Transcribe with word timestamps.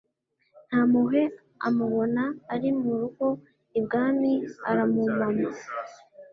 ntampuhwe 0.67 1.21
amubona 1.67 2.23
ari 2.53 2.69
mu 2.79 2.91
rugo 2.99 3.25
ibwami 3.79 4.31
aramumama 4.69 5.49